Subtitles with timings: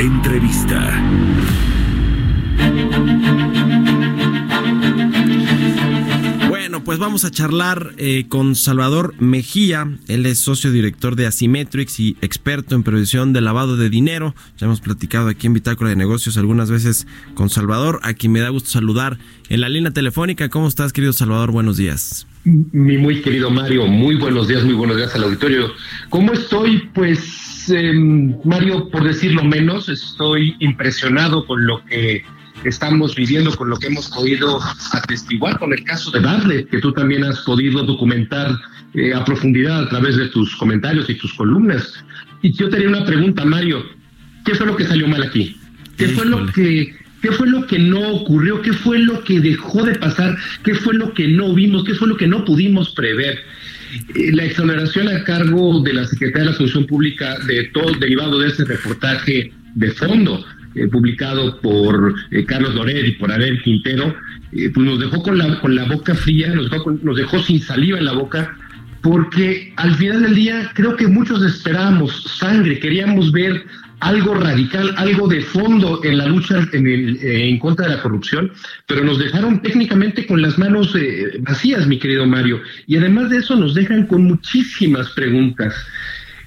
[0.00, 0.98] Entrevista.
[6.48, 9.98] Bueno, pues vamos a charlar eh, con Salvador Mejía.
[10.08, 14.34] Él es socio director de Asymmetrics y experto en previsión de lavado de dinero.
[14.56, 18.40] Ya hemos platicado aquí en Bitácora de Negocios algunas veces con Salvador, a quien me
[18.40, 19.18] da gusto saludar
[19.50, 20.48] en la línea telefónica.
[20.48, 21.50] ¿Cómo estás, querido Salvador?
[21.50, 22.26] Buenos días.
[22.44, 25.74] Mi muy querido Mario, muy buenos días, muy buenos días al auditorio.
[26.08, 26.88] ¿Cómo estoy?
[26.94, 27.92] Pues, eh,
[28.44, 32.24] Mario, por decirlo menos, estoy impresionado con lo que
[32.64, 34.58] estamos viviendo, con lo que hemos podido
[34.92, 38.58] atestiguar con el caso de Barlet, que tú también has podido documentar
[38.94, 42.02] eh, a profundidad a través de tus comentarios y tus columnas.
[42.40, 43.84] Y yo tenía una pregunta, Mario,
[44.46, 45.58] ¿qué fue lo que salió mal aquí?
[45.98, 48.62] ¿Qué fue lo que ¿Qué fue lo que no ocurrió?
[48.62, 50.36] ¿Qué fue lo que dejó de pasar?
[50.64, 51.84] ¿Qué fue lo que no vimos?
[51.84, 53.38] ¿Qué fue lo que no pudimos prever?
[54.14, 58.38] Eh, la exoneración a cargo de la Secretaría de la Función Pública de todo derivado
[58.38, 64.14] de ese reportaje de fondo eh, publicado por eh, Carlos Loret y por Abel Quintero,
[64.52, 67.98] pues nos dejó con la, con la boca fría, nos dejó, nos dejó sin saliva
[67.98, 68.56] en la boca,
[69.00, 73.64] porque al final del día creo que muchos esperábamos sangre, queríamos ver
[74.00, 78.02] algo radical, algo de fondo en la lucha en, el, eh, en contra de la
[78.02, 78.52] corrupción,
[78.86, 82.60] pero nos dejaron técnicamente con las manos eh, vacías, mi querido Mario.
[82.86, 85.74] Y además de eso nos dejan con muchísimas preguntas.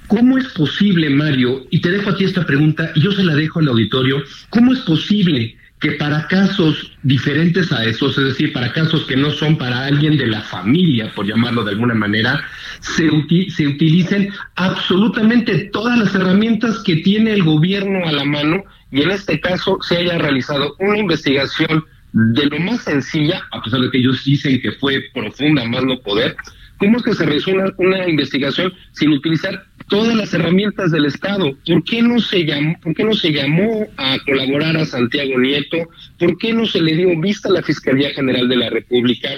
[0.08, 3.36] ¿Cómo es posible, Mario, y te dejo a ti esta pregunta, y yo se la
[3.36, 8.72] dejo al auditorio, ¿cómo es posible que para casos diferentes a esos, es decir, para
[8.72, 12.42] casos que no son para alguien de la familia, por llamarlo de alguna manera,
[12.80, 19.12] se, utilicen absolutamente todas las herramientas que tiene el gobierno a la mano y en
[19.12, 23.98] este caso se haya realizado una investigación de lo más sencilla, a pesar de que
[23.98, 26.38] ellos dicen que fue profunda, más no poder,
[26.78, 31.56] ¿cómo es que se realizó una investigación sin utilizar todas las herramientas del Estado.
[31.68, 35.88] ¿Por qué no se llamó, por qué no se llamó a colaborar a Santiago Nieto?
[36.18, 39.30] ¿Por qué no se le dio vista a la Fiscalía General de la República?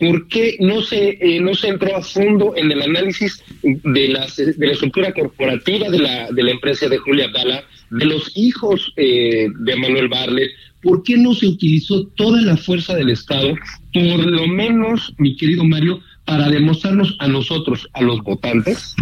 [0.00, 4.26] ¿Por qué no se eh, no se entró a fondo en el análisis de la,
[4.34, 8.94] de la estructura corporativa de la, de la empresa de Julia Dala, de los hijos
[8.96, 10.52] eh, de Manuel Barlet?
[10.80, 13.54] ¿Por qué no se utilizó toda la fuerza del Estado?
[13.92, 18.94] Por lo menos, mi querido Mario, para demostrarnos a nosotros, a los votantes,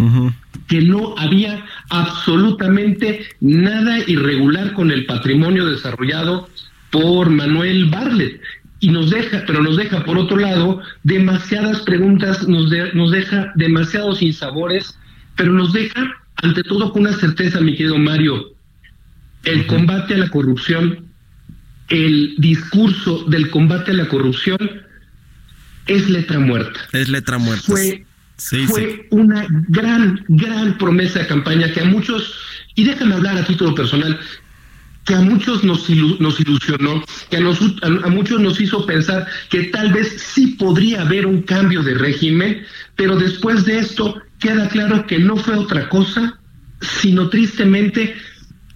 [0.67, 6.49] que no había absolutamente nada irregular con el patrimonio desarrollado
[6.91, 8.41] por Manuel Barlet.
[8.79, 14.23] Y nos deja, pero nos deja por otro lado demasiadas preguntas, nos, nos deja demasiados
[14.23, 14.97] insabores,
[15.35, 18.53] pero nos deja ante todo con una certeza, mi querido Mario,
[19.43, 21.05] el combate a la corrupción,
[21.89, 24.57] el discurso del combate a la corrupción
[25.87, 26.79] es letra muerta.
[26.93, 27.65] Es letra muerta.
[27.65, 28.05] Fue,
[28.67, 32.35] fue una gran, gran promesa de campaña que a muchos,
[32.75, 34.19] y déjame hablar a título personal,
[35.05, 39.91] que a muchos nos, nos ilusionó, que a, a, muchos nos hizo pensar que tal
[39.91, 42.63] vez sí podría haber un cambio de régimen,
[42.95, 46.39] pero después de esto queda claro que no fue otra cosa,
[46.81, 48.15] sino tristemente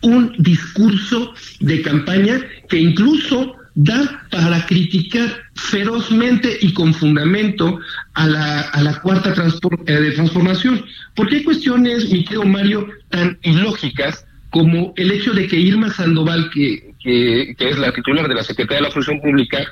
[0.02, 7.80] un discurso de campaña que incluso da para criticar ferozmente y con fundamento
[8.14, 10.86] a la, a la cuarta eh, de transformación.
[11.14, 16.50] Porque hay cuestiones, mi querido Mario, tan ilógicas como el hecho de que Irma Sandoval,
[16.52, 19.66] que, que, es la titular de la Secretaría de la Función Pública,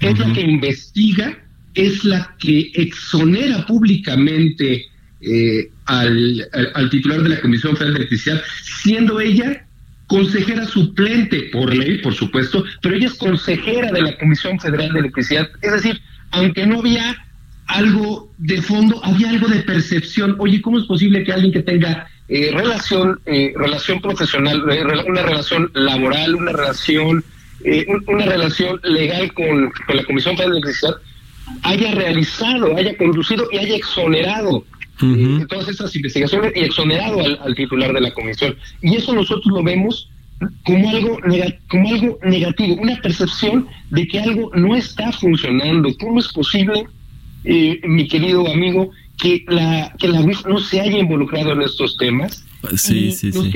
[0.00, 1.38] es la que investiga,
[1.74, 4.86] es la que exonera públicamente
[5.20, 9.67] eh, al, al, titular de la Comisión Federal de Electricidad, siendo ella
[10.08, 15.00] consejera suplente por ley, por supuesto, pero ella es consejera de la Comisión Federal de
[15.00, 15.48] Electricidad.
[15.60, 16.00] Es decir,
[16.32, 17.16] aunque no había
[17.66, 20.34] algo de fondo, había algo de percepción.
[20.38, 25.22] Oye, ¿cómo es posible que alguien que tenga eh, relación, eh, relación profesional, eh, una
[25.22, 27.22] relación laboral, una relación,
[28.06, 30.94] una relación legal con, con la Comisión Federal de Electricidad,
[31.62, 34.64] haya realizado, haya conducido y haya exonerado
[35.48, 38.56] todas estas investigaciones y exonerado al, titular de la comisión.
[38.82, 40.10] Y eso nosotros lo vemos
[40.64, 41.18] como algo,
[41.68, 45.90] como algo negativo, una percepción de que algo no está funcionando.
[45.98, 46.86] ¿Cómo es posible,
[47.44, 51.96] eh, mi querido amigo, que la, que la UIF no se haya involucrado en estos
[51.96, 52.44] temas.
[52.76, 53.52] Sí, sí, sí.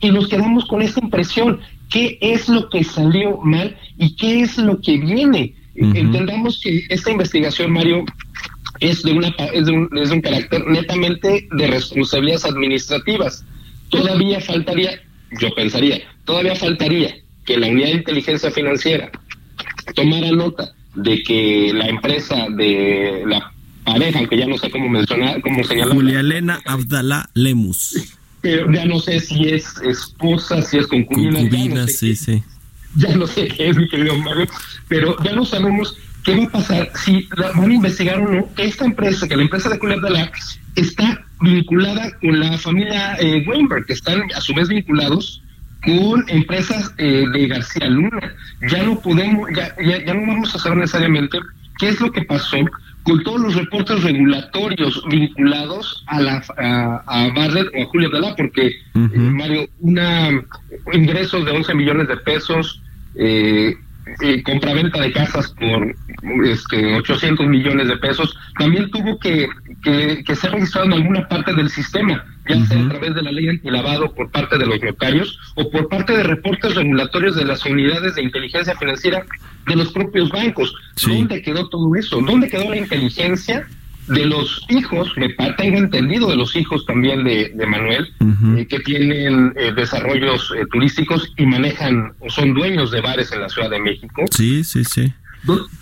[0.00, 1.60] y nos quedamos con esa impresión.
[1.90, 5.54] ¿Qué es lo que salió mal y qué es lo que viene?
[5.74, 8.04] Entendamos que esta investigación, Mario,
[8.82, 13.44] es de, una, es de, un, es de un carácter netamente de responsabilidades administrativas.
[13.90, 15.00] Todavía faltaría,
[15.40, 17.14] yo pensaría, todavía faltaría
[17.44, 19.10] que la unidad de inteligencia financiera
[19.94, 23.52] tomara nota de que la empresa de la
[23.84, 25.94] pareja, aunque ya no sé cómo mencionar, cómo señalar.
[25.94, 28.18] Julia Elena Abdalá Lemus.
[28.40, 31.38] Pero ya no sé si es esposa, si es concubina.
[31.38, 32.42] Concubina, sí, sí.
[32.96, 34.48] Ya no sé qué es, mi querido Mario,
[34.88, 38.64] pero ya no sabemos qué va a pasar si van a investigar o no que
[38.64, 40.32] esta empresa, que la empresa de Julia Abdalá,
[40.76, 45.42] está vinculada con la familia eh, Weinberg, que están a su vez vinculados
[45.84, 48.34] con empresas eh, de García Luna.
[48.70, 51.38] Ya no podemos, ya, ya, no vamos a saber necesariamente
[51.78, 52.58] qué es lo que pasó
[53.02, 56.42] con todos los reportes regulatorios vinculados a la
[57.06, 60.30] a, Barrett o a Julia Dala, porque eh, Mario, una
[60.92, 62.80] ingresos de 11 millones de pesos,
[63.16, 63.74] eh,
[64.20, 65.94] eh, compraventa de casas por
[66.44, 69.48] este 800 millones de pesos, también tuvo que,
[69.82, 73.48] que, ser registrado en alguna parte del sistema, ya sea a través de la ley
[73.48, 78.16] antilavado por parte de los notarios o por parte de reportes regulatorios de las unidades
[78.16, 79.24] de inteligencia financiera
[79.66, 80.74] de los propios bancos.
[81.06, 82.20] ¿Dónde quedó todo eso?
[82.20, 83.66] ¿Dónde quedó la inteligencia?
[84.08, 88.12] De los hijos, me tengo entendido de los hijos también de, Manuel,
[88.56, 93.42] eh, que tienen eh, desarrollos eh, turísticos y manejan o son dueños de bares en
[93.42, 94.22] la Ciudad de México.
[94.30, 95.12] Sí, sí, sí.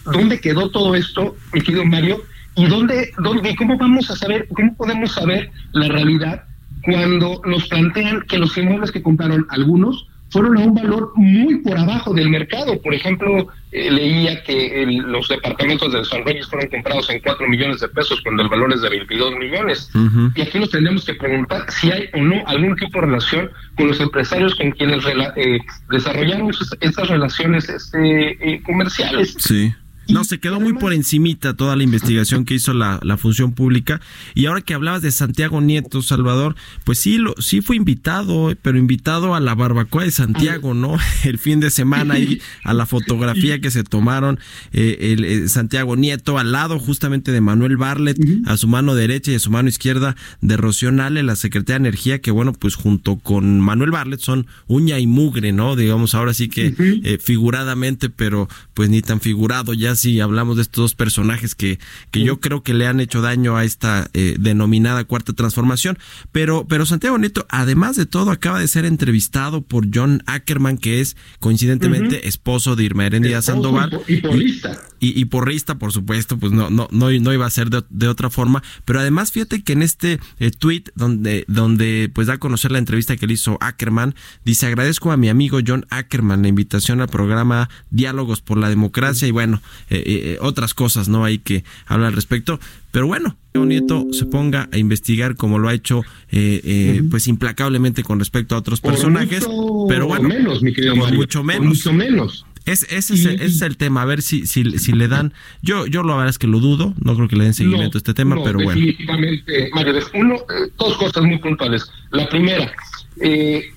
[0.05, 2.23] ¿Dónde quedó todo esto, mi querido Mario?
[2.57, 6.45] ¿Y dónde, dónde, cómo vamos a saber, cómo podemos saber la realidad
[6.83, 11.77] cuando nos plantean que los inmuebles que compraron algunos fueron a un valor muy por
[11.79, 12.81] abajo del mercado.
[12.81, 17.81] Por ejemplo, eh, leía que los departamentos de San Reyes fueron comprados en 4 millones
[17.81, 19.91] de pesos cuando el valor es de 22 millones.
[20.35, 23.89] Y aquí nos tendríamos que preguntar si hay o no algún tipo de relación con
[23.89, 25.59] los empresarios con quienes eh,
[25.91, 26.51] desarrollaron
[26.81, 29.37] estas relaciones este, eh, comerciales.
[29.39, 29.73] Sí.
[30.13, 34.01] No, se quedó muy por encimita toda la investigación que hizo la, la, función pública.
[34.35, 38.79] Y ahora que hablabas de Santiago Nieto, Salvador, pues sí, lo, sí fue invitado, pero
[38.79, 40.97] invitado a la barbacoa de Santiago, ¿no?
[41.25, 44.39] El fin de semana ahí, a la fotografía que se tomaron
[44.73, 49.33] eh, el, eh, Santiago Nieto al lado justamente de Manuel Barlet, a su mano derecha
[49.33, 52.75] y a su mano izquierda de Rocío Nale, la secretaria de Energía, que bueno, pues
[52.75, 55.77] junto con Manuel Barlet son uña y mugre, ¿no?
[55.77, 60.63] Digamos ahora sí que eh, figuradamente, pero pues ni tan figurado ya si hablamos de
[60.63, 61.79] estos dos personajes que,
[62.11, 65.99] que yo creo que le han hecho daño a esta eh, denominada cuarta transformación.
[66.33, 71.01] Pero, pero Santiago Nieto, además de todo, acaba de ser entrevistado por John Ackerman, que
[71.01, 74.01] es coincidentemente esposo de Irma Erendida Sandoval.
[74.09, 74.81] Y, porrista.
[75.01, 78.63] Y, porrista, por supuesto, pues no, no, no, no iba a ser de, otra forma.
[78.85, 82.79] Pero además, fíjate que en este eh, tweet donde, donde pues da a conocer la
[82.79, 84.15] entrevista que le hizo Ackerman,
[84.45, 89.27] dice agradezco a mi amigo John Ackerman la invitación al programa Diálogos por la Democracia
[89.27, 91.25] y bueno, eh, eh, otras cosas, ¿no?
[91.25, 92.61] Hay que hablar al respecto.
[92.93, 98.05] Pero bueno, que Nieto se ponga a investigar como lo ha hecho, eh, pues implacablemente
[98.05, 99.49] con respecto a otros personajes.
[99.89, 101.67] pero bueno, menos, mi querido mucho menos.
[101.67, 102.47] mucho menos.
[102.67, 105.33] Es, ese, es, el tema, a ver si, si, si le dan.
[105.61, 108.01] Yo, yo la verdad es que lo dudo, no creo que le den seguimiento a
[108.01, 108.81] este tema, pero bueno.
[108.81, 110.37] Definitivamente, Mario, uno,
[110.79, 111.91] dos cosas muy puntuales.
[112.13, 112.73] La primera,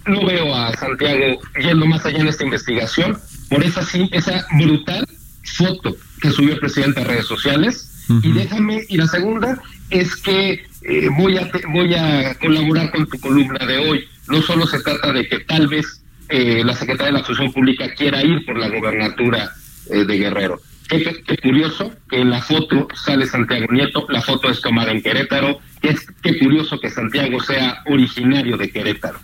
[0.06, 3.18] no veo a Santiago yendo más allá en esta investigación
[3.50, 5.08] por esa, esa brutal
[5.44, 7.90] foto que subió el presidente a redes sociales.
[8.22, 13.20] Y déjame, y la segunda es que eh, voy, a, voy a colaborar con tu
[13.20, 14.08] columna de hoy.
[14.28, 17.94] No solo se trata de que tal vez eh, la Secretaría de la Función Pública
[17.96, 19.52] quiera ir por la gobernatura
[19.90, 20.60] eh, de Guerrero.
[20.88, 25.60] Qué, curioso que en la foto sale Santiago Nieto, la foto es tomada en Querétaro,
[25.82, 29.20] es qué curioso que Santiago sea originario de Querétaro.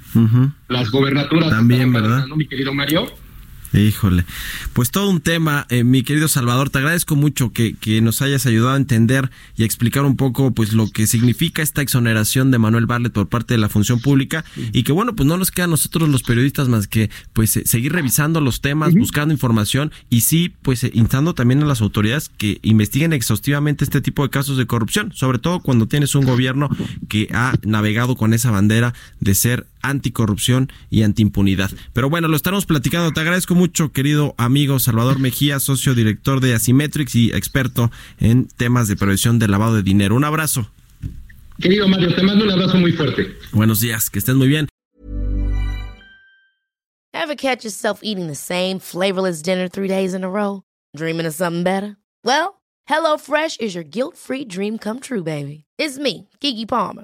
[0.67, 2.25] Las gobernaturas también, ¿verdad?
[2.27, 3.07] Mi querido Mario,
[3.71, 4.25] Híjole,
[4.73, 8.47] pues todo un tema, eh, mi querido Salvador, te agradezco mucho que, que, nos hayas
[8.47, 12.57] ayudado a entender y a explicar un poco pues lo que significa esta exoneración de
[12.57, 15.65] Manuel Barlet por parte de la función pública y que bueno, pues no nos queda
[15.65, 20.21] a nosotros los periodistas más que pues eh, seguir revisando los temas, buscando información y
[20.21, 24.57] sí, pues eh, instando también a las autoridades que investiguen exhaustivamente este tipo de casos
[24.57, 26.69] de corrupción, sobre todo cuando tienes un gobierno
[27.07, 31.71] que ha navegado con esa bandera de ser anticorrupción y antiimpunidad.
[31.93, 33.11] Pero bueno, lo estamos platicando.
[33.11, 38.87] Te agradezco mucho, querido amigo Salvador Mejía, socio director de Asimetrix y experto en temas
[38.87, 40.15] de prevención de lavado de dinero.
[40.15, 40.71] Un abrazo.
[41.59, 43.35] Querido Mario, te mando un abrazo muy fuerte.
[43.51, 44.69] Buenos días, que estés muy bien.
[47.13, 50.63] Ever catch yourself eating the same flavorless dinner three days in a row?
[50.95, 51.97] Dreaming of something better?
[52.23, 55.65] Well, HelloFresh is your guilt-free dream come true, baby.
[55.77, 57.03] It's me, Kiki Palmer.